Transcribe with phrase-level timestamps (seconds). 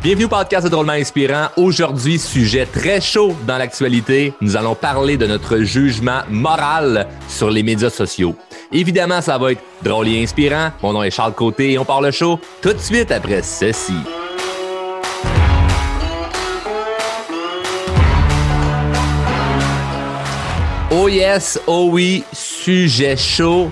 [0.00, 1.48] Bienvenue au podcast de Drôlement Inspirant.
[1.56, 4.32] Aujourd'hui, sujet très chaud dans l'actualité.
[4.40, 8.36] Nous allons parler de notre jugement moral sur les médias sociaux.
[8.70, 10.70] Évidemment, ça va être drôle et inspirant.
[10.84, 13.92] Mon nom est Charles Côté et on parle chaud tout de suite après ceci.
[20.92, 23.68] Oh yes, oh oui, sujet chaud.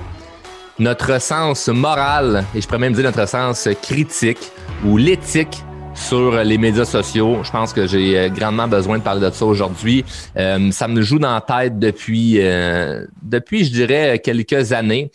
[0.80, 4.50] Notre sens moral, et je pourrais même dire notre sens critique
[4.84, 5.62] ou l'éthique
[5.96, 7.42] sur les médias sociaux.
[7.42, 10.04] Je pense que j'ai euh, grandement besoin de parler de ça aujourd'hui.
[10.36, 15.10] Euh, ça me joue dans la tête depuis, euh, depuis je dirais, quelques années.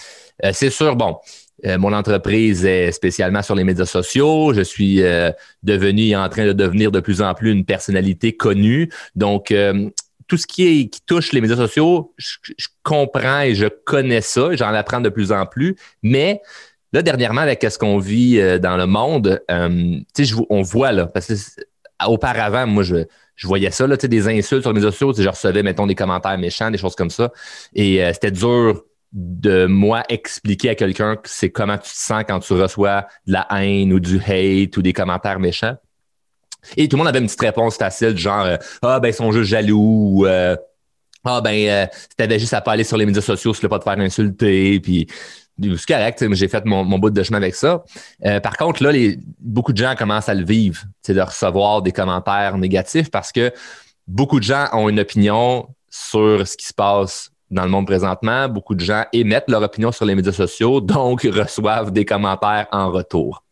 [0.51, 1.17] c'est sûr, bon,
[1.63, 4.51] mon entreprise est spécialement sur les médias sociaux.
[4.53, 5.01] Je suis
[5.61, 8.89] devenu en train de devenir de plus en plus une personnalité connue.
[9.15, 9.53] Donc,
[10.27, 14.21] tout ce qui, est, qui touche les médias sociaux, je, je comprends et je connais
[14.21, 14.55] ça.
[14.55, 15.75] J'en apprends de plus en plus.
[16.01, 16.41] Mais
[16.93, 19.99] Là, dernièrement, avec ce qu'on vit euh, dans le monde, euh,
[20.49, 21.33] on voit là, parce que
[22.05, 25.63] auparavant, moi, je, je voyais ça, là, des insultes sur les médias sociaux, je recevais,
[25.63, 27.31] mettons, des commentaires méchants, des choses comme ça.
[27.73, 32.23] Et euh, c'était dur de moi expliquer à quelqu'un que c'est comment tu te sens
[32.27, 35.75] quand tu reçois de la haine ou du hate ou des commentaires méchants.
[36.77, 38.47] Et tout le monde avait une petite réponse facile, genre
[38.81, 40.25] Ah ben ils sont juste jaloux ou
[41.25, 43.79] Ah ben si t'avais juste à pas aller sur les médias sociaux, tu ne pas
[43.79, 44.79] te faire insulter.
[44.79, 45.07] Puis
[45.77, 47.83] c'est correct, j'ai fait mon, bout de chemin avec ça.
[48.25, 48.91] Euh, par contre, là,
[49.39, 53.51] beaucoup de gens commencent à le vivre, de recevoir des commentaires négatifs parce que
[54.07, 58.47] beaucoup de gens ont une opinion sur ce qui se passe dans le monde présentement.
[58.47, 62.91] Beaucoup de gens émettent leur opinion sur les médias sociaux, donc reçoivent des commentaires en
[62.91, 63.43] retour.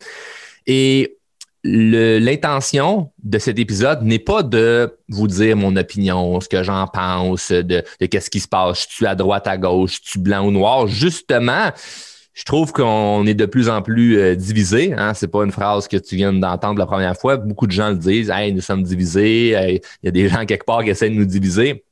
[0.65, 1.18] Et
[1.63, 7.51] l'intention de cet épisode n'est pas de vous dire mon opinion, ce que j'en pense,
[7.51, 10.51] de, qu'est-ce qui se passe, je suis à droite, à gauche, je suis blanc ou
[10.51, 10.87] noir.
[10.87, 11.71] Justement,
[12.33, 14.93] je trouve qu'on est de plus en plus euh, divisé.
[14.93, 15.13] Hein?
[15.13, 17.35] C'est pas une phrase que tu viens d'entendre la première fois.
[17.35, 18.29] Beaucoup de gens le disent.
[18.29, 19.81] Hey, nous sommes divisés.
[20.01, 21.83] il y a des gens quelque part qui essaient de nous diviser.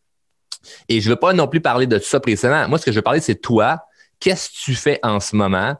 [0.88, 2.70] Et je ne veux pas non plus parler de ça précédemment.
[2.70, 3.82] Moi, ce que je veux parler, c'est toi.
[4.20, 5.76] Qu'est-ce que tu fais en ce moment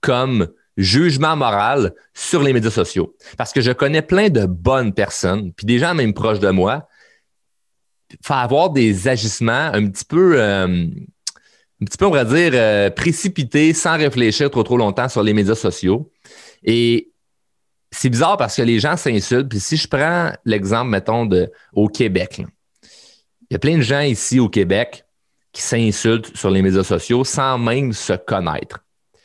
[0.00, 3.14] comme jugement moral sur les médias sociaux.
[3.36, 6.88] Parce que je connais plein de bonnes personnes, puis des gens même proches de moi,
[8.22, 12.90] faire avoir des agissements un petit peu, euh, un petit peu, on va dire, euh,
[12.90, 16.10] précipités, sans réfléchir trop trop longtemps sur les médias sociaux.
[16.62, 17.12] Et
[17.90, 19.48] c'est bizarre parce que les gens s'insultent.
[19.48, 22.42] Puis si je prends l'exemple, mettons, de, au Québec,
[23.50, 25.04] il y a plein de gens ici au Québec
[25.52, 28.82] qui s'insultent sur les médias sociaux sans même se connaître.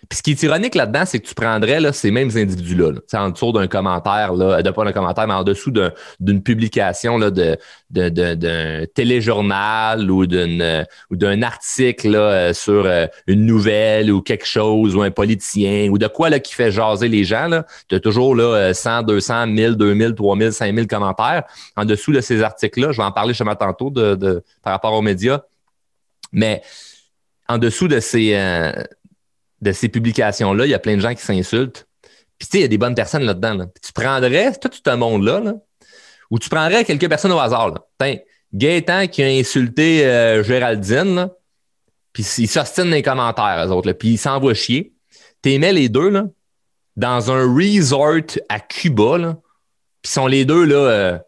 [0.09, 3.19] Puis ce qui est ironique là-dedans, c'est que tu prendrais là, ces mêmes individus-là, là,
[3.19, 5.72] en dessous d'un commentaire, là, de pas d'un commentaire, mais en dessous
[6.19, 7.57] d'une publication là, de,
[7.90, 14.45] d'un téléjournal ou d'un ou d'un article là, euh, sur euh, une nouvelle ou quelque
[14.45, 17.50] chose ou un politicien ou de quoi là, qui fait jaser les gens.
[17.89, 21.44] Tu as toujours là, 100, 200, 1000, 2000, 3000, 5000 commentaires
[21.75, 22.91] en dessous de ces articles-là.
[22.91, 25.41] Je vais en parler chez tantôt de, de, par rapport aux médias.
[26.31, 26.62] Mais
[27.47, 28.72] en dessous de ces, euh,
[29.62, 31.88] de ces publications-là, il y a plein de gens qui s'insultent.
[32.38, 33.66] Puis, tu sais, il y a des bonnes personnes là-dedans.
[33.84, 35.53] tu prendrais tout ce monde-là, là,
[36.29, 37.69] ou tu prendrais quelques personnes au hasard.
[37.69, 39.07] Là.
[39.07, 41.29] Qui a insulté euh, Géraldine,
[42.13, 44.94] puis il s'ostine dans les commentaires, eux autres, puis il s'envoie chier.
[45.41, 46.25] T'aimais les deux, là,
[46.95, 49.38] dans un resort à Cuba,
[50.01, 51.19] puis sont les deux, là, euh,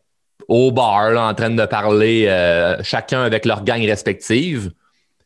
[0.47, 4.71] au bar, en train de parler, euh, chacun avec leur gang respective.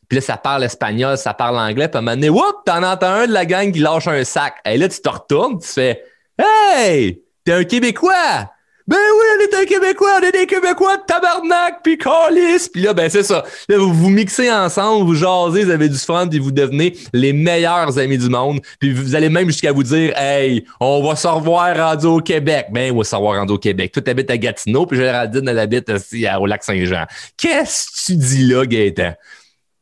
[0.08, 1.88] Puis là, ça parle espagnol, ça parle anglais.
[1.88, 2.30] Puis à un moment donné,
[2.66, 4.56] t'en entends un de la gang qui lâche un sac.
[4.64, 6.02] Et là, tu te retournes, tu fais
[6.38, 8.50] Hey, t'es un Québécois!
[8.86, 12.68] Ben oui, on est un Québécois, on est des Québécois de tabarnak, puis calice.
[12.68, 13.42] Puis là, ben c'est ça.
[13.66, 17.32] Là, vous vous mixez ensemble, vous jasez, vous avez du fun, puis vous devenez les
[17.32, 18.60] meilleurs amis du monde.
[18.78, 22.66] Puis vous allez même jusqu'à vous dire, hey, on va se revoir rendu au Québec.
[22.72, 23.90] Ben, on va se revoir rendu au Québec.
[23.90, 27.06] Toi, t'habites à Gatineau, puis Géraldine, elle habite aussi au lac Saint-Jean.
[27.38, 29.14] Qu'est-ce que tu dis là, Gaëtan?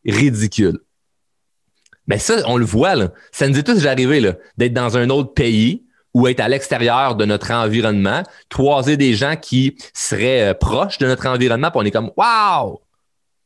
[0.06, 0.80] Ridicule.
[2.06, 3.12] Mais ça, on le voit, là.
[3.30, 5.84] Ça nous est tous arrivé, d'être dans un autre pays
[6.14, 11.06] ou être à l'extérieur de notre environnement, croiser des gens qui seraient euh, proches de
[11.06, 12.82] notre environnement, puis on est comme Wow!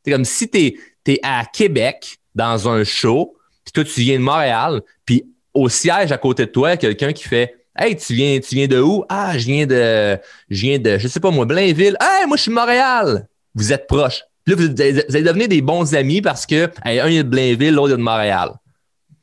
[0.05, 4.25] C'est comme si tu es, à Québec dans un show, puis toi, tu viens de
[4.25, 5.25] Montréal, puis
[5.55, 8.81] au siège à côté de toi, quelqu'un qui fait Hey, tu viens, tu viens de
[8.81, 9.05] où?
[9.09, 10.19] Ah, je viens de.
[10.49, 11.97] Je viens de, je sais pas moi, Blainville.
[12.01, 13.29] Hey, moi, je suis Montréal.
[13.55, 14.23] Vous êtes proches.
[14.47, 17.95] Puis là, vous, allez devenir des bons amis parce que un est de Blainville, l'autre
[17.95, 18.53] est de Montréal.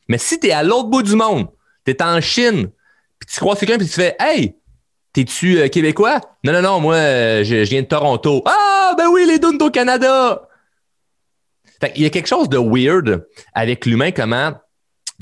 [0.09, 1.47] Mais si tu es à l'autre bout du monde,
[1.85, 2.69] tu es en Chine,
[3.19, 4.57] puis tu croises quelqu'un, puis tu fais Hey,
[5.13, 6.19] t'es-tu euh, québécois?
[6.43, 8.43] Non, non, non, moi, euh, je, viens de Toronto.
[8.45, 10.41] Ah, ben oui, les Dunes au Canada!
[11.79, 14.53] Fait Il y a quelque chose de weird avec l'humain, comment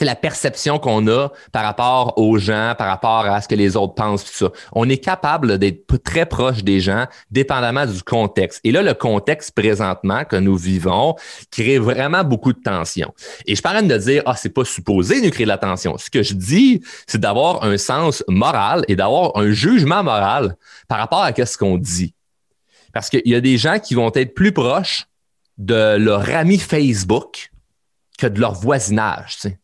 [0.06, 3.94] la perception qu'on a par rapport aux gens, par rapport à ce que les autres
[3.94, 4.51] pensent, tout ça.
[4.74, 8.59] On est capable d'être très proche des gens, dépendamment du contexte.
[8.63, 11.15] Et là, le contexte présentement que nous vivons
[11.51, 13.13] crée vraiment beaucoup de tension.
[13.45, 15.98] Et je parle de dire, ah, c'est pas supposé nous créer de la tension.
[15.98, 20.56] Ce que je dis, c'est d'avoir un sens moral et d'avoir un jugement moral
[20.88, 22.13] par rapport à ce qu'on dit.
[22.94, 25.07] Parce qu'il y a des gens qui vont être plus proches
[25.57, 27.51] de leur ami Facebook
[28.18, 29.36] que de leur voisinage.
[29.36, 29.57] Tu sais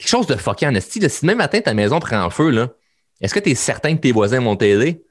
[0.00, 1.00] quelque chose de fucké en esti.
[1.08, 2.68] Si demain matin ta maison prend en feu,
[3.20, 5.04] est-ce que tu es certain que tes voisins vont t'aider?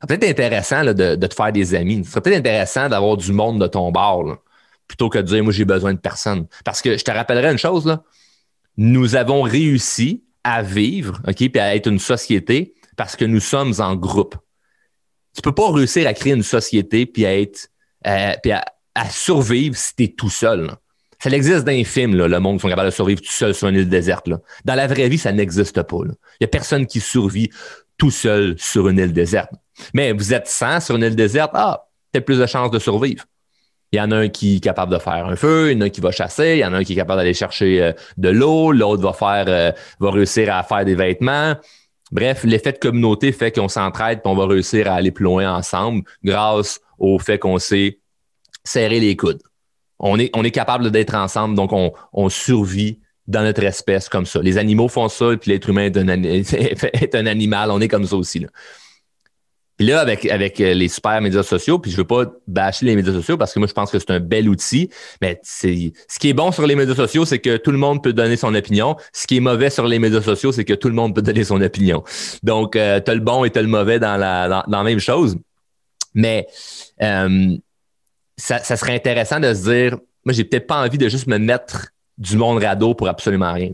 [0.00, 2.04] C'est peut-être intéressant de, te faire des amis.
[2.04, 4.38] Ce serait peut-être intéressant d'avoir du monde de ton bord,
[4.88, 6.46] plutôt que de dire moi j'ai besoin de personne.
[6.64, 8.02] Parce que je te rappellerai une chose, là.
[8.76, 13.74] nous avons réussi à vivre, OK, puis à être une société parce que nous sommes
[13.78, 14.36] en groupe.
[15.34, 17.68] Tu peux pas réussir à créer une société puis à être
[18.06, 18.64] euh, puis à,
[19.10, 20.70] survivre si tu es tout seul.
[21.24, 23.76] Ça existe dans les le monde qui sont capables de survivre tout seul sur une
[23.76, 24.28] île déserte.
[24.66, 25.96] Dans la vraie vie, ça n'existe pas.
[26.02, 26.10] Il
[26.42, 27.48] n'y a personne qui survit
[27.96, 29.50] tout seul sur une île déserte.
[29.94, 33.24] Mais vous êtes 100 sur une île déserte, ah, peut-être plus de chances de survivre.
[33.90, 35.80] Il y en a un qui est capable de faire un feu, il y en
[35.80, 37.82] a un qui va chasser, il y en a un qui est capable d'aller chercher
[37.82, 41.54] euh, de l'eau, l'autre va faire euh, va réussir à faire des vêtements.
[42.12, 45.56] Bref, l'effet de communauté fait qu'on s'entraide et on va réussir à aller plus loin
[45.56, 47.98] ensemble grâce au fait qu'on sait
[48.62, 49.40] serrer les coudes
[49.98, 54.26] on est, on est capable d'être ensemble, donc on, on, survit dans notre espèce comme
[54.26, 54.40] ça.
[54.42, 58.06] Les animaux font ça, puis l'être humain est un, est un, animal, on est comme
[58.06, 58.40] ça aussi.
[58.40, 58.48] Là.
[59.76, 62.94] Puis là, avec, avec euh, les super médias sociaux, puis je veux pas bâcher les
[62.94, 64.88] médias sociaux parce que moi, je pense que c'est un bel outil,
[65.20, 65.66] mais ce
[66.20, 68.54] qui est bon sur les médias sociaux, c'est que tout le monde peut donner son
[68.54, 68.94] opinion.
[69.12, 71.42] Ce qui est mauvais sur les médias sociaux, c'est que tout le monde peut donner
[71.42, 72.04] son opinion.
[72.44, 74.84] Donc, euh, tu as le bon et tu as le mauvais dans la, dans la
[74.84, 75.36] même chose.
[76.14, 76.46] Mais
[77.02, 77.56] euh,
[78.36, 81.88] ça, serait intéressant de se dire, moi, j'ai peut-être pas envie de juste me mettre
[82.18, 83.70] du monde radeau pour absolument rien.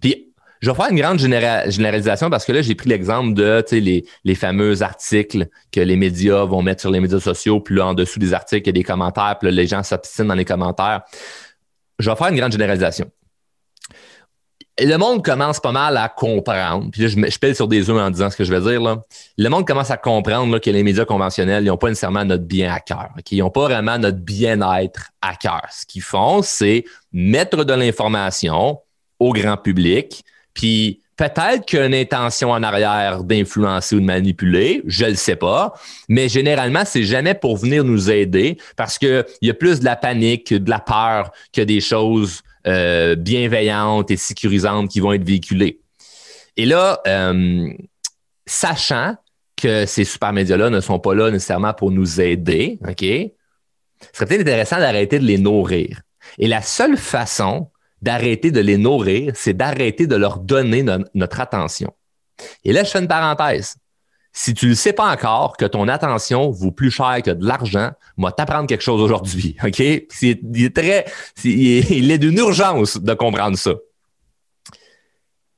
[0.00, 4.06] Puis, je vais faire une grande généralisation parce que là, j'ai pris l'exemple de les,
[4.24, 7.60] les fameux articles que les médias vont mettre sur les médias sociaux.
[7.60, 9.36] Puis là, en dessous des articles, il y a des commentaires.
[9.38, 11.02] Puis là, les gens s'obstinent dans les commentaires.
[11.98, 13.10] Je vais faire une grande généralisation
[14.78, 16.90] le monde commence pas mal à comprendre.
[16.90, 18.82] Puis là, je, pèle sur des œufs en disant ce que je vais dire.
[18.82, 18.98] Là.
[19.38, 22.44] Le monde commence à comprendre là, que les médias conventionnels, ils n'ont pas nécessairement notre
[22.44, 23.10] bien à cœur.
[23.30, 25.62] Ils n'ont pas vraiment notre bien-être à cœur.
[25.70, 28.80] Ce qu'ils font, c'est mettre de l'information
[29.18, 30.22] au grand public.
[30.52, 35.14] Puis peut-être qu'il y a une intention en arrière d'influencer ou de manipuler, je le
[35.14, 35.72] sais pas.
[36.10, 39.96] Mais généralement, c'est jamais pour venir nous aider parce qu'il y a plus de la
[39.96, 45.80] panique, de la peur que des choses euh, bienveillantes et sécurisantes qui vont être véhiculées.
[46.56, 47.70] Et là, euh,
[48.46, 49.16] sachant
[49.56, 53.00] que ces super médias-là ne sont pas là nécessairement pour nous aider, OK?
[53.00, 56.02] Ce serait peut-être intéressant d'arrêter de les nourrir.
[56.38, 57.70] Et la seule façon
[58.02, 60.84] d'arrêter de les nourrir, c'est d'arrêter de leur donner
[61.14, 61.92] notre attention.
[62.64, 63.76] Et là, je fais une parenthèse.
[64.38, 67.92] Si tu ne sais pas encore que ton attention vaut plus cher que de l'argent,
[68.18, 69.76] moi t'apprendre quelque chose aujourd'hui, OK?
[70.10, 71.06] C'est, il est très,
[71.42, 73.72] il est d'une urgence de comprendre ça.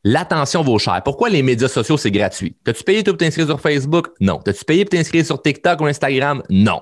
[0.04, 1.02] L'attention vaut cher.
[1.04, 2.56] Pourquoi les médias sociaux, c'est gratuit?
[2.62, 4.10] T'as-tu payé pour t'inscrire sur Facebook?
[4.20, 4.38] Non.
[4.38, 6.44] T'as-tu payé pour t'inscrire sur TikTok ou Instagram?
[6.48, 6.80] Non.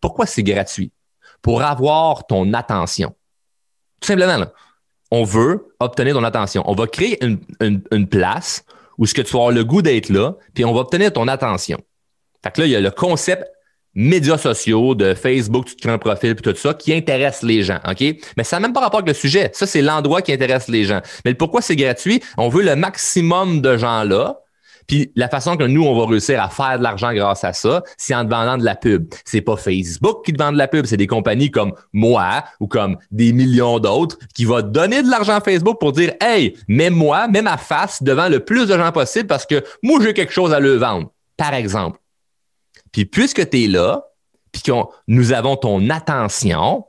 [0.00, 0.92] Pourquoi c'est gratuit?
[1.42, 3.16] Pour avoir ton attention.
[4.00, 4.52] Tout simplement, là.
[5.10, 6.62] On veut obtenir ton attention.
[6.66, 8.64] On va créer une place
[8.98, 11.28] où ce que tu vas avoir le goût d'être là, puis on va obtenir ton
[11.28, 11.78] attention.
[12.42, 13.44] Fait que là, il y a le concept
[13.94, 17.62] médias sociaux, de Facebook, tu te crées un profil, puis tout ça, qui intéresse les
[17.62, 18.02] gens, OK?
[18.36, 19.50] Mais ça n'a même pas rapport avec le sujet.
[19.52, 21.00] Ça, c'est l'endroit qui intéresse les gens.
[21.24, 22.22] Mais pourquoi c'est gratuit?
[22.38, 24.38] On veut le maximum de gens là
[24.86, 27.82] puis la façon que nous, on va réussir à faire de l'argent grâce à ça,
[27.96, 29.06] c'est en te vendant de la pub.
[29.24, 32.66] C'est pas Facebook qui te vend de la pub, c'est des compagnies comme moi ou
[32.66, 36.90] comme des millions d'autres qui vont donner de l'argent à Facebook pour dire Hey, mets
[36.90, 40.32] moi, mets ma face devant le plus de gens possible parce que moi, j'ai quelque
[40.32, 41.98] chose à le vendre, par exemple.
[42.92, 44.04] Puis puisque tu es là,
[44.52, 44.72] puis que
[45.08, 46.84] nous avons ton attention,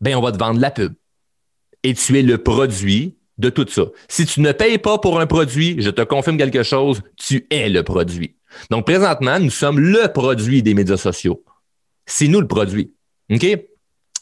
[0.00, 0.94] ben on va te vendre de la pub.
[1.82, 3.84] Et tu es le produit de tout ça.
[4.08, 7.68] Si tu ne payes pas pour un produit, je te confirme quelque chose, tu es
[7.68, 8.36] le produit.
[8.70, 11.44] Donc, présentement, nous sommes le produit des médias sociaux.
[12.06, 12.94] C'est nous le produit.
[13.30, 13.44] OK?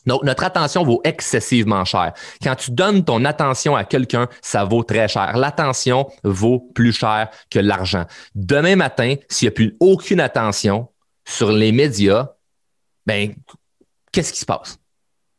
[0.06, 2.12] Donc, notre attention vaut excessivement cher.
[2.42, 5.36] Quand tu donnes ton attention à quelqu'un, ça vaut très cher.
[5.36, 8.06] L'attention vaut plus cher que l'argent.
[8.34, 10.88] Demain matin, s'il n'y a plus aucune attention
[11.24, 12.30] sur les médias,
[13.06, 13.32] ben,
[14.10, 14.78] qu'est-ce qui se passe?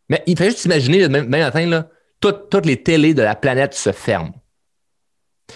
[0.09, 1.87] Mais il faut juste imaginer, demain matin, là,
[2.31, 4.33] toutes les télés de la planète se ferment.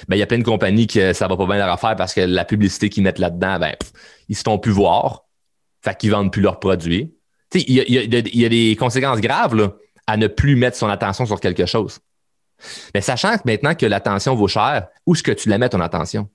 [0.07, 2.13] Ben, il y a plein de compagnies que ça va pas bien leur affaire parce
[2.13, 3.73] que la publicité qu'ils mettent là-dedans, ben,
[4.27, 5.23] ils se font plus voir.
[5.81, 7.15] Fait qu'ils vendent plus leurs produits.
[7.53, 9.73] Il y, a, des conséquences graves
[10.05, 11.99] à ne plus mettre son attention sur quelque chose.
[12.93, 16.29] Mais sachant maintenant que l'attention vaut cher, où est-ce que tu la mets ton attention?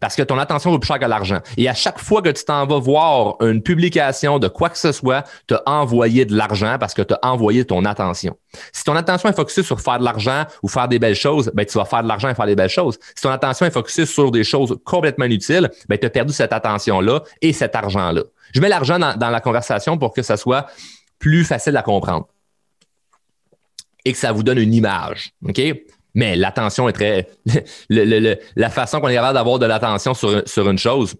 [0.00, 1.40] Parce que ton attention vaut plus cher que l'argent.
[1.56, 4.92] Et à chaque fois que tu t'en vas voir une publication de quoi que ce
[4.92, 8.36] soit, tu as envoyé de l'argent parce que tu as envoyé ton attention.
[8.72, 11.64] Si ton attention est focusée sur faire de l'argent ou faire des belles choses, ben,
[11.64, 12.98] tu vas faire de l'argent et faire des belles choses.
[13.14, 16.52] Si ton attention est focusée sur des choses complètement inutiles, ben, tu as perdu cette
[16.52, 18.22] attention-là et cet argent-là.
[18.52, 20.66] Je mets l'argent dans, dans la conversation pour que ça soit
[21.18, 22.26] plus facile à comprendre
[24.04, 25.32] et que ça vous donne une image.
[25.46, 25.60] OK?
[26.14, 27.28] Mais l'attention est très.
[27.88, 31.16] la façon qu'on est capable d'avoir de l'attention sur, une chose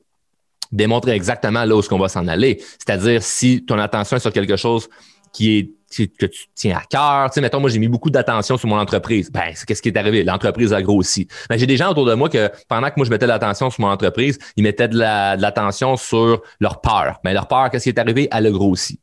[0.71, 2.59] démontre exactement là où on va s'en aller.
[2.79, 4.89] C'est-à-dire, si ton attention est sur quelque chose
[5.33, 7.31] qui est que tu tiens à cœur.
[7.31, 9.31] Tu sais, mettons, moi, j'ai mis beaucoup d'attention sur mon entreprise.
[9.31, 10.25] Ben, qu'est-ce qui est arrivé?
[10.25, 11.29] L'entreprise a grossi.
[11.49, 13.71] Ben, j'ai des gens autour de moi que pendant que moi, je mettais de l'attention
[13.71, 17.21] sur mon entreprise, ils mettaient de l'attention sur leur peur.
[17.25, 18.29] Mais ben, leur peur, qu'est-ce qui est arrivé?
[18.33, 19.01] Elle a grossi.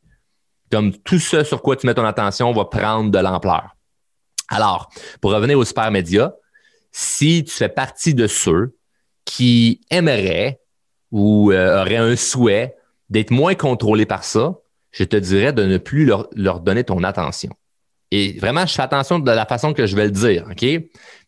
[0.71, 3.75] Comme tout ce sur quoi tu mets ton attention va prendre de l'ampleur.
[4.51, 4.89] Alors,
[5.21, 6.33] pour revenir aux super médias,
[6.91, 8.75] si tu fais partie de ceux
[9.23, 10.59] qui aimeraient
[11.11, 12.75] ou euh, auraient un souhait
[13.09, 14.57] d'être moins contrôlés par ça,
[14.91, 17.51] je te dirais de ne plus leur, leur, donner ton attention.
[18.11, 20.65] Et vraiment, je fais attention de la façon que je vais le dire, OK?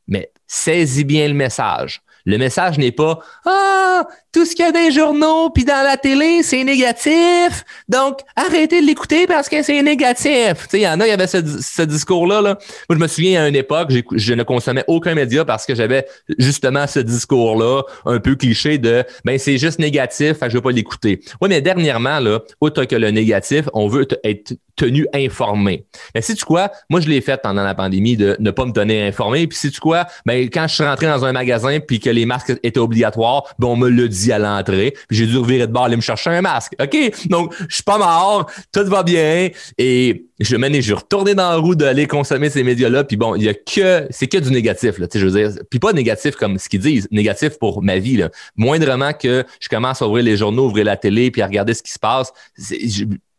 [0.08, 2.02] Mais saisis bien le message.
[2.26, 5.84] Le message n'est pas Ah, tout ce qu'il y a dans les journaux puis dans
[5.84, 7.66] la télé, c'est négatif.
[7.90, 10.68] Donc, arrêtez de l'écouter parce que c'est négatif.
[10.74, 12.42] Il y en a, il y avait ce, discours-là.
[12.42, 12.58] Là.
[12.90, 16.06] Moi, je me souviens à une époque, je ne consommais aucun média parce que j'avais
[16.40, 21.22] justement ce discours-là, un peu cliché de ben c'est juste négatif, je veux pas l'écouter.
[21.42, 25.86] Oui, mais dernièrement, là, autre que le négatif, on veut être tenu informé.
[26.16, 28.72] Mais si tu quoi, moi je l'ai fait pendant la pandémie de ne pas me
[28.72, 29.48] donner informé.
[29.48, 32.26] Puis si tu quoi, ben quand je suis rentré dans un magasin puis que les
[32.26, 34.94] masques étaient obligatoires, ben on me l'a dit à l'entrée.
[35.08, 36.74] Puis j'ai dû revirer de bord aller me chercher un masque.
[36.82, 37.28] OK?
[37.30, 41.50] Donc je suis pas mort, tout va bien et je mène je suis retourné dans
[41.50, 43.04] la roue d'aller consommer ces médias-là.
[43.04, 45.50] Puis bon, il y a que c'est que du négatif là, tu sais je veux
[45.50, 45.62] dire.
[45.70, 48.30] Puis pas négatif comme ce qu'ils disent, négatif pour ma vie là.
[48.56, 51.84] Moindrement que je commence à ouvrir les journaux, ouvrir la télé puis à regarder ce
[51.84, 52.34] qui se passe,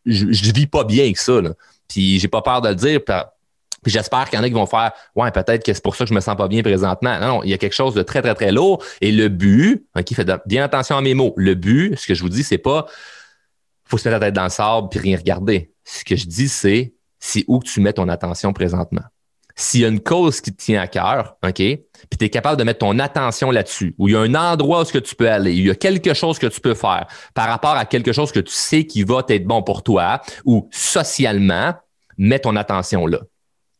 [0.05, 1.41] je, je vis pas bien avec ça.
[1.41, 1.51] Là.
[1.87, 2.99] Puis j'ai pas peur de le dire.
[3.03, 6.05] Puis j'espère qu'il y en a qui vont faire Ouais, peut-être que c'est pour ça
[6.05, 7.19] que je me sens pas bien présentement.
[7.19, 8.83] Non, il y a quelque chose de très, très, très lourd.
[9.01, 12.21] Et le but, qui fait bien attention à mes mots, le but, ce que je
[12.21, 12.87] vous dis, c'est pas
[13.87, 15.71] faut se mettre la tête dans le sable puis rien regarder.
[15.83, 19.03] Ce que je dis, c'est c'est où tu mets ton attention présentement
[19.55, 22.57] s'il y a une cause qui te tient à cœur, OK, puis tu es capable
[22.57, 25.15] de mettre ton attention là-dessus, où il y a un endroit où ce que tu
[25.15, 28.11] peux aller, il y a quelque chose que tu peux faire par rapport à quelque
[28.11, 31.73] chose que tu sais qui va être bon pour toi, ou socialement,
[32.17, 33.19] mets ton attention là.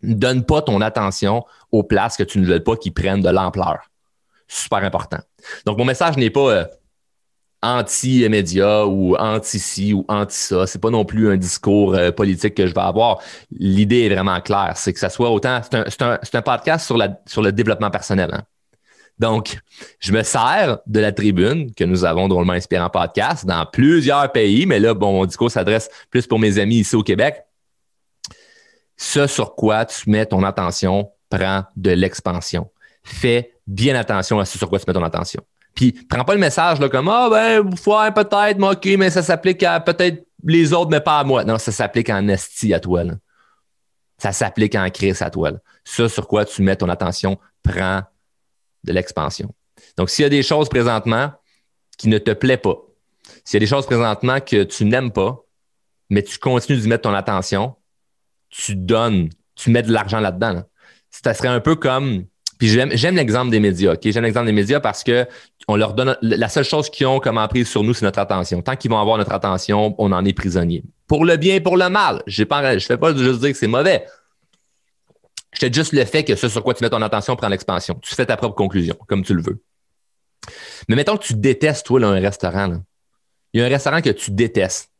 [0.01, 3.29] Ne donne pas ton attention aux places que tu ne veux pas qui prennent de
[3.29, 3.89] l'ampleur.
[4.47, 5.19] Super important.
[5.65, 6.65] Donc, mon message n'est pas euh,
[7.61, 10.67] anti-média ou anti-ci ou anti-ça.
[10.67, 13.19] C'est pas non plus un discours euh, politique que je vais avoir.
[13.51, 14.73] L'idée est vraiment claire.
[14.75, 15.61] C'est que ça soit autant.
[15.63, 16.01] C'est
[16.35, 18.29] un, podcast sur le développement personnel.
[18.33, 18.43] Hein.
[19.17, 19.59] Donc,
[19.99, 24.65] je me sers de la tribune que nous avons drôlement inspirant podcast dans plusieurs pays,
[24.65, 27.43] mais là, bon, mon discours s'adresse plus pour mes amis ici au Québec.
[28.97, 32.69] Ce sur quoi tu mets ton attention prend de l'expansion.
[33.03, 35.41] Fais bien attention à ce sur quoi tu mets ton attention.
[35.75, 39.61] Puis, prends pas le message là, comme Ah, ben, peut-être, mais OK, mais ça s'applique
[39.63, 41.43] à peut-être les autres, mais pas à moi.
[41.43, 43.03] Non, ça s'applique en esti à toi.
[43.03, 43.13] Là.
[44.17, 45.51] Ça s'applique en crise à toi.
[45.51, 45.57] Là.
[45.83, 48.03] Ça, sur quoi tu mets ton attention, prend
[48.83, 49.53] de l'expansion.
[49.97, 51.31] Donc, s'il y a des choses présentement
[51.97, 52.77] qui ne te plaisent pas,
[53.43, 55.43] s'il y a des choses présentement que tu n'aimes pas,
[56.09, 57.75] mais tu continues d'y mettre ton attention,
[58.49, 60.53] tu donnes, tu mets de l'argent là-dedans.
[60.53, 60.65] Là.
[61.09, 62.25] Ça serait un peu comme
[62.57, 63.99] puis j'aime l'exemple des médias, OK?
[64.03, 65.27] J'aime l'exemple des médias parce que
[65.67, 68.61] on leur donne la seule chose qu'ils ont comme emprise sur nous, c'est notre attention.
[68.61, 70.83] Tant qu'ils vont avoir notre attention, on en est prisonnier.
[71.07, 72.21] Pour le bien et pour le mal.
[72.27, 74.05] Je ne fais pas juste dire que c'est mauvais.
[75.53, 77.97] Je te juste le fait que ce sur quoi tu mets ton attention prend l'expansion.
[78.01, 79.61] Tu fais ta propre conclusion, comme tu le veux.
[80.87, 82.81] Mais mettons que tu détestes, toi, là, un restaurant.
[83.53, 84.91] Il y a un restaurant que tu détestes.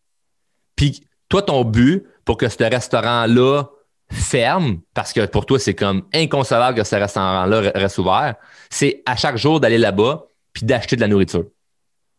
[0.75, 3.69] Puis toi, ton but pour que ce restaurant-là
[4.15, 8.35] ferme, parce que pour toi, c'est comme inconcevable que ce restaurant-là reste ouvert,
[8.69, 11.45] c'est à chaque jour d'aller là-bas puis d'acheter de la nourriture.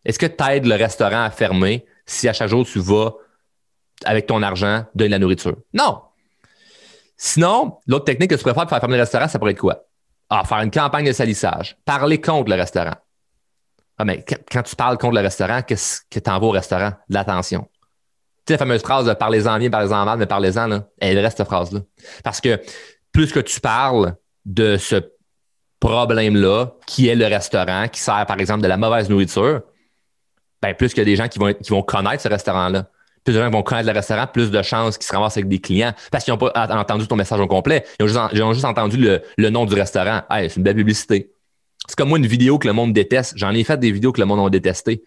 [0.05, 3.12] Est-ce que tu aides le restaurant à fermer si à chaque jour tu vas
[4.05, 5.57] avec ton argent donner de la nourriture?
[5.73, 6.03] Non.
[7.17, 9.85] Sinon, l'autre technique que tu préfères pour faire fermer le restaurant, ça pourrait être quoi?
[10.29, 11.76] Ah, faire une campagne de salissage.
[11.85, 12.97] Parler contre le restaurant.
[13.99, 16.93] Ah, mais quand tu parles contre le restaurant, qu'est-ce que tu envoies au restaurant?
[17.09, 17.69] L'attention
[18.47, 21.47] sais, la fameuse phrase de parlez-en bien, parlez-en mal, mais parlez-en, là, elle reste cette
[21.47, 21.81] phrase-là.
[22.23, 22.61] Parce que
[23.12, 24.97] plus que tu parles de ce
[25.81, 29.62] problème-là, qui est le restaurant, qui sert, par exemple, de la mauvaise nourriture,
[30.62, 32.88] ben, plus a des gens qui vont, qui vont connaître ce restaurant-là.
[33.25, 35.59] plus de gens vont connaître le restaurant, plus de chances qu'ils se ramassent avec des
[35.59, 37.85] clients parce qu'ils n'ont pas entendu ton message au complet.
[38.00, 38.05] Ils
[38.43, 40.23] ont juste, entendu le, nom du restaurant.
[40.31, 41.33] Hey, c'est une belle publicité.
[41.87, 43.35] C'est comme moi une vidéo que le monde déteste.
[43.37, 45.05] J'en ai fait des vidéos que le monde a détesté.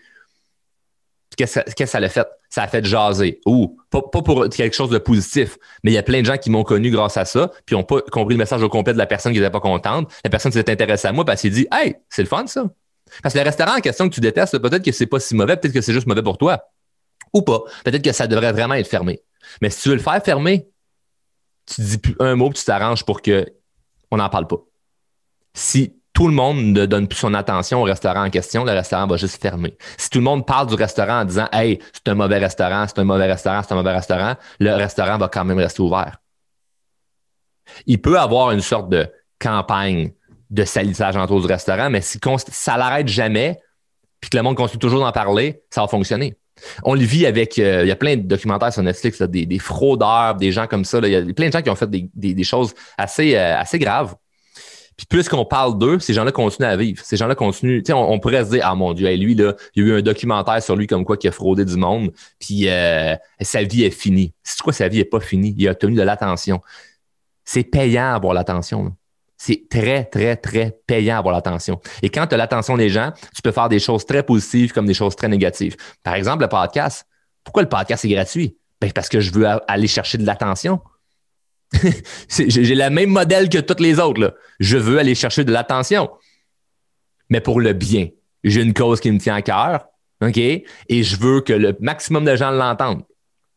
[1.38, 2.28] Qu'est-ce que ça l'a fait?
[2.50, 3.40] Ça a fait jaser.
[3.46, 6.50] Ou, pas, pour quelque chose de positif, mais il y a plein de gens qui
[6.50, 9.06] m'ont connu grâce à ça, puis n'ont pas compris le message au complet de la
[9.06, 10.12] personne qui n'était pas contente.
[10.24, 12.66] La personne s'est intéressée à moi parce qu'elle dit Hey, c'est le fun ça.
[13.24, 15.56] Parce que le restaurant en question que tu détestes, peut-être que c'est pas si mauvais,
[15.58, 16.64] peut-être que c'est juste mauvais pour toi.
[17.34, 17.62] Ou pas.
[17.84, 19.22] Peut-être que ça devrait vraiment être fermé.
[19.62, 20.68] Mais si tu veux le faire fermer,
[21.66, 23.46] tu dis plus un mot, puis tu t'arranges pour que
[24.12, 24.58] on n'en parle pas.
[25.54, 29.08] Si tout le monde ne donne plus son attention au restaurant en question, le restaurant
[29.08, 29.78] va juste fermer.
[29.98, 33.00] Si tout le monde parle du restaurant en disant Hey, c'est un mauvais restaurant, c'est
[33.00, 36.18] un mauvais restaurant, c'est un mauvais restaurant, le restaurant va quand même rester ouvert.
[37.86, 39.08] Il peut avoir une sorte de
[39.40, 40.12] campagne
[40.50, 43.60] de salissage autour du restaurant, mais si ça l'arrête jamais,
[44.20, 46.36] puis que le monde continue toujours d'en parler, ça va fonctionner.
[46.84, 50.36] On le vit avec, euh, il y a plein de documentaires sur Netflix, des, fraudeurs,
[50.36, 51.00] des gens comme ça.
[51.04, 54.16] Il y a plein de gens qui ont fait des, choses assez, euh, assez graves.
[55.00, 57.02] Puis plus qu'on parle d'eux, ces gens-là continuent à vivre.
[57.06, 57.82] Ces gens-là continuent.
[57.82, 60.02] Tu sais, on, pourrait se dire, ah mon Dieu, lui, il y a eu un
[60.02, 63.92] documentaire sur lui comme quoi qui a fraudé du monde, puis euh, sa vie est
[63.92, 64.34] finie.
[64.44, 65.56] C'est quoi, sa vie n'est pas finie?
[65.58, 66.60] Il a obtenu de l'attention.
[67.46, 68.94] C'est payant avoir l'attention.
[69.38, 71.80] C'est très, très, très payant avoir l'attention.
[72.02, 74.86] Et quand tu as l'attention des gens, tu peux faire des choses très positives comme
[74.86, 75.78] des choses très négatives.
[76.04, 77.08] Par exemple, le podcast.
[77.46, 78.58] Pourquoi le podcast est gratuit?
[78.82, 80.82] Ben, parce que je veux aller chercher de l'attention.
[82.30, 84.36] J'ai le même modèle que tous les autres.
[84.60, 86.10] Je veux aller chercher de l'attention,
[87.30, 88.08] mais pour le bien.
[88.44, 89.86] J'ai une cause qui me tient à cœur,
[90.22, 90.38] OK?
[90.38, 93.04] Et je veux que le maximum de gens l'entendent.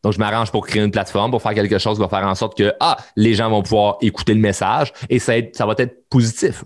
[0.03, 2.35] Donc, je m'arrange pour créer une plateforme, pour faire quelque chose qui va faire en
[2.35, 5.33] sorte que, ah, les gens vont pouvoir écouter le message et ça,
[5.65, 6.65] va être positif.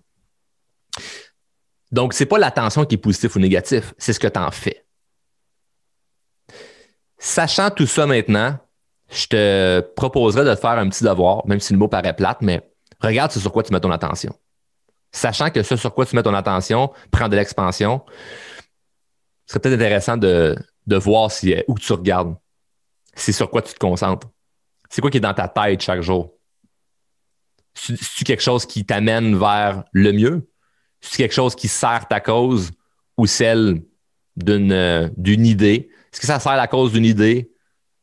[1.91, 4.49] Donc, ce n'est pas l'attention qui est positif ou négatif, c'est ce que tu en
[4.49, 4.83] fais.
[7.19, 8.57] Sachant tout ça maintenant,
[9.09, 12.61] je te proposerais de faire un petit devoir, même si le mot paraît plate, mais
[12.99, 14.33] regarde ce sur quoi tu mets ton attention.
[15.11, 18.01] Sachant que ce sur quoi tu mets ton attention prend de l'expansion,
[19.45, 20.55] ce serait peut-être intéressant de,
[20.87, 22.35] voir si, où tu regardes
[23.15, 24.27] c'est sur quoi tu te concentres.
[24.89, 26.33] C'est quoi qui est dans ta tête chaque jour?
[27.73, 30.49] C'est-tu quelque chose qui t'amène vers le mieux?
[31.01, 32.71] C'est quelque chose qui sert ta cause
[33.17, 33.81] ou celle
[34.35, 35.89] d'une euh, idée?
[36.13, 37.51] Est-ce que ça sert la cause d'une idée,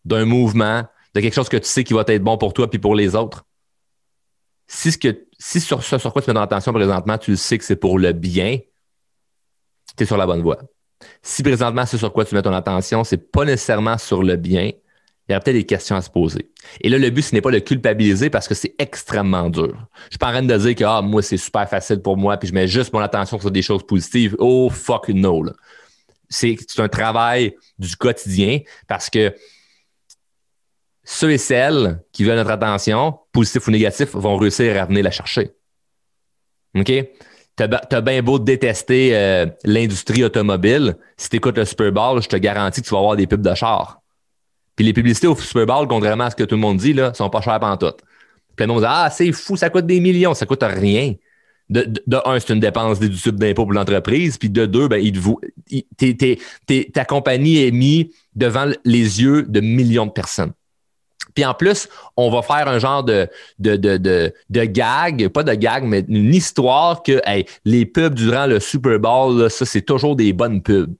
[0.04, 2.78] d'un mouvement, de quelque chose que tu sais qui va être bon pour toi puis
[2.78, 3.44] pour les autres?
[4.66, 7.58] Si, ce que, si sur ce sur quoi tu mets ton attention présentement, tu sais
[7.58, 8.58] que c'est pour le bien,
[9.96, 10.58] tu es sur la bonne voie.
[11.22, 14.70] Si présentement, c'est sur quoi tu mets ton attention, c'est pas nécessairement sur le bien,
[15.28, 16.50] il y a peut-être des questions à se poser.
[16.82, 19.74] Et là, le but, ce n'est pas de culpabiliser parce que c'est extrêmement dur.
[20.04, 22.36] Je suis pas en train de dire que ah, moi, c'est super facile pour moi,
[22.36, 24.36] puis je mets juste mon attention sur des choses positives.
[24.38, 25.46] Oh, fuck no.
[26.28, 29.34] C'est un travail du quotidien parce que
[31.04, 35.10] ceux et celles qui veulent notre attention, positif ou négatif, vont réussir à venir la
[35.10, 35.52] chercher.
[36.74, 36.92] OK?
[37.56, 40.96] T'as as bien beau détester euh, l'industrie automobile.
[41.16, 43.42] Si tu écoutes le Super Bowl, je te garantis que tu vas avoir des pubs
[43.42, 44.00] de char.
[44.74, 47.14] Puis les publicités au Super Bowl, contrairement à ce que tout le monde dit, là,
[47.14, 47.92] sont pas chères tout.
[48.56, 51.14] Puis le monde dit Ah, c'est fou, ça coûte des millions, ça coûte rien.
[51.70, 51.86] De,
[52.24, 54.36] un, c'est une dépense déductible d'impôt pour l'entreprise.
[54.36, 55.00] Puis de deux, ben,
[56.92, 60.52] ta compagnie est mise devant les yeux de millions de personnes.
[61.34, 66.04] Puis en plus, on va faire un genre de, de, gag, pas de gag, mais
[66.08, 67.20] une histoire que
[67.64, 70.94] les pubs durant le Super Bowl, ça, c'est toujours des bonnes pubs.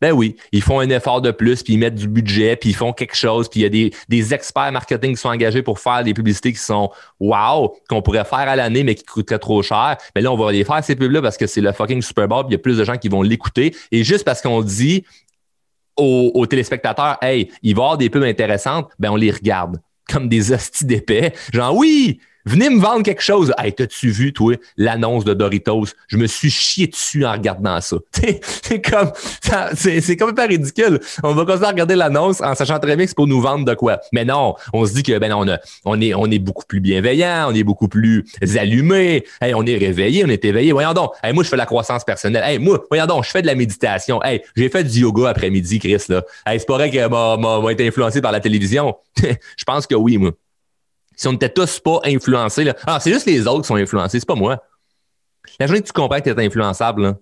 [0.00, 2.74] Ben oui, ils font un effort de plus, puis ils mettent du budget, puis ils
[2.74, 6.02] font quelque chose, puis il y a des, experts marketing qui sont engagés pour faire
[6.02, 9.98] des publicités qui sont wow, qu'on pourrait faire à l'année, mais qui coûteraient trop cher.
[10.14, 12.46] Mais là, on va les faire, ces pubs-là, parce que c'est le fucking Super Bowl,
[12.48, 13.74] il y a plus de gens qui vont l'écouter.
[13.92, 15.04] Et juste parce qu'on dit
[16.00, 20.28] aux, téléspectateurs, hey, il va y avoir des pubs intéressantes, ben on les regarde comme
[20.28, 21.32] des hosties d'épais.
[21.52, 23.52] Genre, oui, Venez me vendre quelque chose.
[23.58, 25.86] Hey, t'as-tu vu, toi, l'annonce de Doritos?
[26.08, 27.96] Je me suis chié dessus en regardant ça.
[28.62, 29.12] c'est comme,
[29.74, 31.00] c'est pas ridicule.
[31.22, 33.64] On va commencer à regarder l'annonce en sachant très bien que c'est pour nous vendre
[33.64, 34.00] de quoi.
[34.12, 36.80] Mais non, on se dit que, ben on, a, on, est, on est beaucoup plus
[36.80, 38.24] bienveillant, on est beaucoup plus
[38.56, 39.24] allumé.
[39.40, 40.72] Hey, on est réveillé, on est éveillé.
[40.72, 41.12] Voyons donc.
[41.22, 42.42] Hey, moi, je fais la croissance personnelle.
[42.46, 44.22] Hey, moi, voyons donc, je fais de la méditation.
[44.22, 46.22] Hey, j'ai fait du yoga après-midi, Chris, là.
[46.46, 48.94] Hey, c'est pas vrai que m'a été influencé par la télévision.
[49.22, 50.32] je pense que oui, moi
[51.20, 54.26] si on n'était tous pas influencés, ah, c'est juste les autres qui sont influencés, c'est
[54.26, 54.64] pas moi.
[55.58, 57.18] La journée que tu comprends que tu es influençable,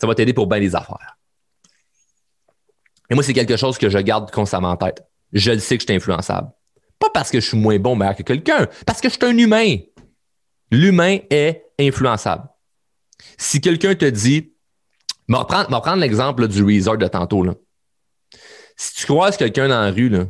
[0.00, 1.16] ça va t'aider pour bien les affaires.
[3.10, 5.02] Et moi, c'est quelque chose que je garde constamment en tête.
[5.32, 6.52] Je le sais que je suis influençable.
[7.00, 9.36] Pas parce que je suis moins bon, meilleur que quelqu'un, parce que je suis un
[9.36, 9.78] humain.
[10.70, 12.44] L'humain est influençable.
[13.36, 14.52] Si quelqu'un te dit,
[15.28, 17.42] on va prendre, l'exemple du resort de tantôt.
[17.42, 17.56] Là.
[18.76, 20.26] Si tu croises quelqu'un dans la rue, là,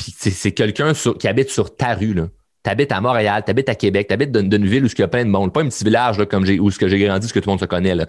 [0.00, 2.28] Puis c'est quelqu'un qui habite sur ta rue, là.
[2.62, 5.24] T'habites à Montréal, t'habites à Québec, t'habites dans, une ville où il y a plein
[5.24, 7.48] de monde, pas un petit village comme où ce que j'ai grandi, ce que tout
[7.48, 7.94] le monde se connaît.
[7.94, 8.06] Là.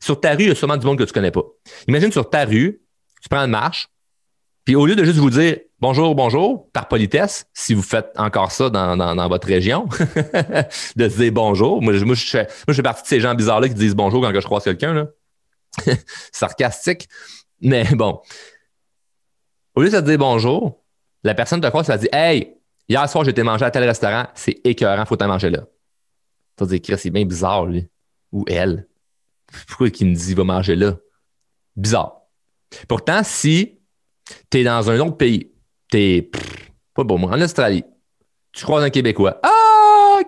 [0.00, 1.42] Sur ta rue, il y a sûrement du monde que tu connais pas.
[1.88, 2.82] Imagine sur ta rue,
[3.20, 3.88] tu prends une marche,
[4.64, 8.52] puis au lieu de juste vous dire bonjour, bonjour, par politesse, si vous faites encore
[8.52, 9.86] ça dans, votre région,
[10.96, 11.82] de se dire bonjour.
[11.82, 14.46] Moi, je, moi, je, fais, partie de ces gens bizarres-là qui disent bonjour quand je
[14.46, 15.08] croise quelqu'un.
[16.32, 17.08] Sarcastique.
[17.60, 18.20] Mais bon.
[19.74, 20.83] Au lieu de se dire bonjour,
[21.24, 22.54] la personne te croise, ça dit Hey,
[22.88, 25.62] hier soir, j'étais mangé à tel restaurant, c'est écœurant, faut t'en manger là.
[26.56, 27.88] Tu vas dire, c'est bien bizarre, lui.
[28.30, 28.86] Ou elle.
[29.66, 30.96] Pourquoi il me dit va manger là?
[31.74, 32.20] Bizarre.
[32.86, 33.80] Pourtant, si
[34.50, 35.52] tu es dans un autre pays,
[35.90, 36.30] tu es,
[36.92, 37.84] pas bon, moi, en Australie,
[38.52, 39.40] tu croises un Québécois.
[39.42, 39.53] Ah!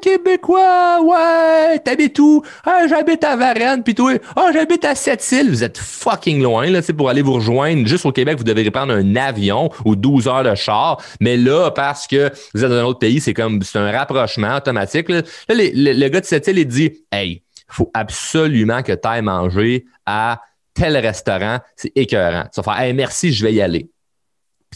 [0.01, 2.43] Québécois, ouais, t'habites où?
[2.65, 5.51] Ah, j'habite à Varennes, puis toi, ah, j'habite à Sept-Îles.
[5.51, 7.87] Vous êtes fucking loin, là, pour aller vous rejoindre.
[7.87, 11.03] Juste au Québec, vous devez prendre un avion ou 12 heures de char.
[11.21, 14.57] Mais là, parce que vous êtes dans un autre pays, c'est comme, c'est un rapprochement
[14.57, 15.09] automatique.
[15.09, 20.41] Là, le gars de Sept-Îles, il dit, hey, faut absolument que tu ailles manger à
[20.75, 22.45] tel restaurant, c'est écœurant.
[22.53, 23.91] Tu vas faire, hey, merci, je vais y aller.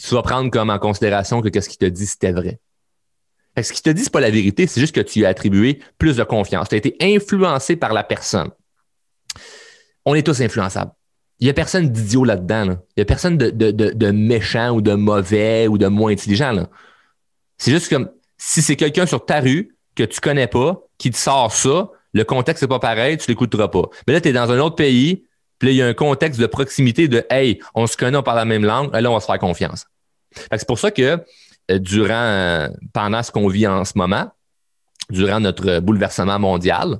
[0.01, 2.59] tu vas prendre comme en considération que ce qu'il te dit, c'était vrai.
[3.57, 6.15] Ce qu'il te dit, c'est pas la vérité, c'est juste que tu as attribué plus
[6.15, 6.69] de confiance.
[6.69, 8.49] Tu as été influencé par la personne.
[10.05, 10.91] On est tous influençables.
[11.39, 12.77] Il n'y a personne d'idiot là-dedans.
[12.95, 16.67] Il n'y a personne de, méchant ou de mauvais ou de moins intelligent.
[17.57, 21.17] C'est juste comme si c'est quelqu'un sur ta rue que tu connais pas, qui te
[21.17, 23.89] sort ça, le contexte n'est pas pareil, tu l'écouteras pas.
[24.07, 25.25] Mais là, tu es dans un autre pays,
[25.59, 28.23] puis là, il y a un contexte de proximité de Hey, on se connaît, on
[28.23, 29.85] parle la même langue, là, on va se faire confiance.
[30.51, 31.19] C'est pour ça que
[31.69, 34.31] durant, euh, pendant ce qu'on vit en ce moment,
[35.09, 36.99] durant notre bouleversement mondial,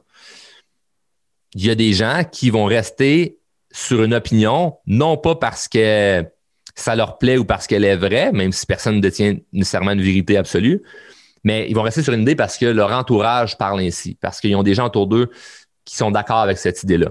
[1.55, 3.37] il y a des gens qui vont rester
[3.71, 6.25] sur une opinion, non pas parce que
[6.75, 10.01] ça leur plaît ou parce qu'elle est vraie, même si personne ne détient nécessairement une
[10.01, 10.81] vérité absolue,
[11.43, 14.55] mais ils vont rester sur une idée parce que leur entourage parle ainsi, parce qu'ils
[14.55, 15.29] ont des gens autour d'eux
[15.85, 17.09] qui sont d'accord avec cette idée-là.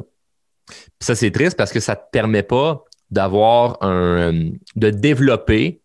[1.01, 5.81] ça, c'est triste parce que ça ne te permet pas d'avoir un, de développer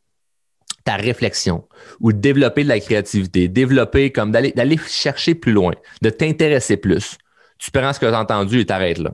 [0.86, 1.68] ta réflexion
[2.00, 7.18] ou développer de la créativité, développer comme d'aller, d'aller chercher plus loin, de t'intéresser plus.
[7.58, 9.12] Tu prends ce que tu as entendu et t'arrêtes là.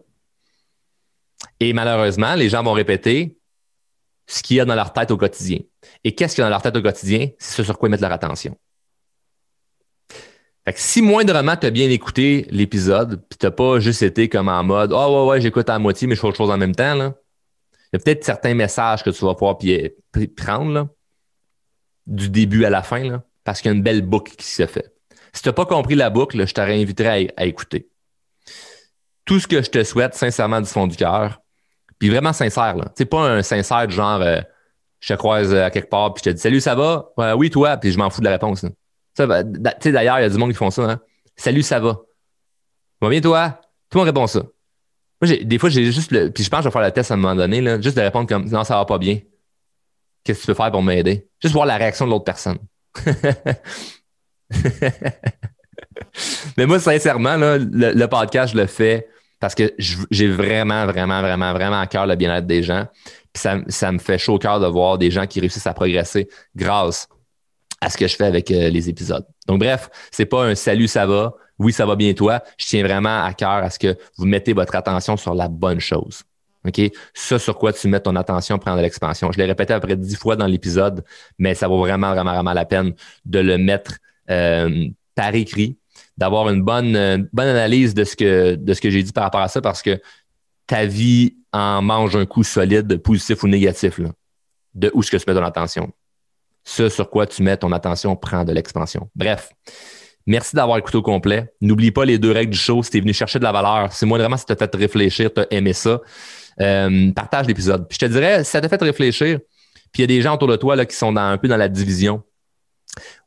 [1.59, 3.37] Et malheureusement, les gens vont répéter
[4.27, 5.59] ce qu'il y a dans leur tête au quotidien.
[6.03, 7.29] Et qu'est-ce qu'il y a dans leur tête au quotidien?
[7.39, 8.55] C'est ce sur quoi ils mettent leur attention.
[10.65, 14.29] Fait que si moindrement tu as bien écouté l'épisode, puis tu n'as pas juste été
[14.29, 16.51] comme en mode Ah oh, ouais, ouais, j'écoute à moitié, mais je fais autre chose
[16.51, 17.15] en même temps, là.
[17.91, 19.57] il y a peut-être certains messages que tu vas pouvoir
[20.35, 20.87] prendre là,
[22.11, 24.65] du début à la fin, là, parce qu'il y a une belle boucle qui se
[24.65, 24.93] fait.
[25.33, 27.89] Si tu n'as pas compris la boucle, je t'aurais invité à, écouter.
[29.25, 31.41] Tout ce que je te souhaite, sincèrement, du fond du cœur,
[31.97, 32.91] puis vraiment sincère, là.
[32.95, 34.41] C'est pas un sincère du genre euh,
[34.99, 37.11] je te croise à quelque part, puis je te dis Salut, ça va?
[37.35, 38.65] oui, toi, puis je m'en fous de la réponse.
[39.17, 40.83] Ben, tu sais, d'ailleurs, il y a du monde qui font ça.
[40.83, 40.99] Hein?
[41.35, 41.99] Salut, ça va?
[43.01, 43.59] Va bien, toi?
[43.89, 44.43] Tout le monde répond ça.
[45.21, 46.31] Moi, des fois, j'ai juste le.
[46.31, 47.97] Puis je pense que je vais faire le test à un moment donné, là, juste
[47.97, 49.19] de répondre comme non, ça va pas bien.
[50.23, 51.27] Qu'est-ce que tu peux faire pour m'aider?
[51.41, 52.57] Juste voir la réaction de l'autre personne.
[56.57, 59.07] Mais moi, sincèrement, le, podcast, je le fais
[59.39, 62.85] parce que j'ai vraiment, vraiment, vraiment, vraiment à cœur le bien-être des gens.
[63.33, 65.73] Puis ça, ça me fait chaud au cœur de voir des gens qui réussissent à
[65.73, 67.07] progresser grâce
[67.79, 69.25] à ce que je fais avec euh, les épisodes.
[69.47, 71.33] Donc, bref, c'est pas un salut, ça va.
[71.57, 72.43] Oui, ça va bien toi.
[72.57, 75.79] Je tiens vraiment à cœur à ce que vous mettez votre attention sur la bonne
[75.79, 76.21] chose.
[76.67, 76.81] OK?
[77.13, 79.31] Ça sur quoi tu mets ton attention prendre l'expansion.
[79.31, 81.03] Je l'ai répété à peu près dix fois dans l'épisode,
[81.37, 82.93] mais ça vaut vraiment, vraiment, vraiment la peine
[83.25, 83.97] de le mettre
[84.29, 85.77] euh, par écrit,
[86.17, 89.41] d'avoir une bonne, bonne analyse de ce que, de ce que j'ai dit par rapport
[89.41, 89.99] à ça parce que
[90.67, 93.99] ta vie en mange un coup solide, positif ou négatif,
[94.73, 95.91] de où est-ce que tu mets ton attention
[96.63, 99.09] ce sur quoi tu mets ton attention prend de l'expansion.
[99.15, 99.51] Bref,
[100.25, 101.51] merci d'avoir écouté au complet.
[101.61, 102.81] N'oublie pas les deux règles du show.
[102.83, 105.33] Si tu venu chercher de la valeur, c'est moi vraiment si tu as fait réfléchir,
[105.33, 106.01] tu aimé ça,
[106.59, 107.87] euh, partage l'épisode.
[107.87, 109.39] Puis je te dirais, si ça t'a fait réfléchir,
[109.91, 111.57] puis il y a des gens autour de toi là, qui sont un peu dans
[111.57, 112.23] la division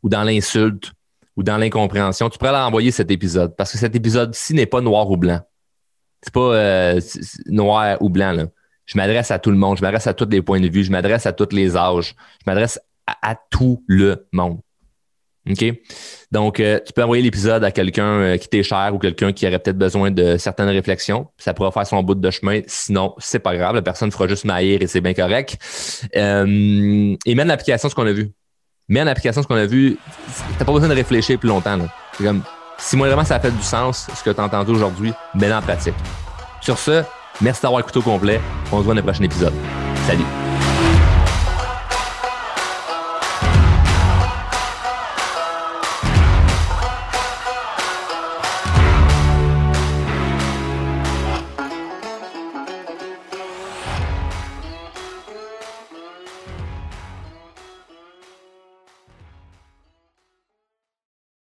[0.03, 0.93] ou dans l'insulte
[1.37, 4.81] ou dans l'incompréhension, tu pourrais leur envoyer cet épisode parce que cet épisode-ci n'est pas
[4.81, 5.41] noir ou blanc.
[6.23, 7.01] C'est pas euh,
[7.47, 8.47] noir ou blanc.
[8.87, 10.91] Je m'adresse à tout le monde, je m'adresse à tous les points de vue, je
[10.91, 14.61] m'adresse à tous les âges, je m'adresse à, tout le monde.
[15.51, 15.65] OK?
[16.33, 19.47] Donc, euh, tu peux envoyer l'épisode à quelqu'un euh, qui t'est cher ou quelqu'un qui
[19.47, 21.29] aurait peut-être besoin de certaines réflexions.
[21.37, 22.61] Ça pourra faire son bout de chemin.
[22.67, 23.75] Sinon, c'est pas grave.
[23.75, 25.59] La personne fera juste maïr et c'est bien correct.
[26.17, 28.33] Euh, et en application ce qu'on a vu.
[28.89, 29.99] Mets en application ce qu'on a vu.
[30.59, 31.79] T'as pas besoin de réfléchir plus longtemps.
[32.17, 32.43] C'est comme,
[32.79, 35.55] si moi vraiment ça a fait du sens, ce que tu as entendu aujourd'hui, mets-le
[35.55, 35.95] en pratique.
[36.61, 37.03] Sur ce,
[37.41, 38.41] merci d'avoir écouté au complet.
[38.73, 39.55] On se voit dans le prochain épisode.
[40.07, 40.44] Salut!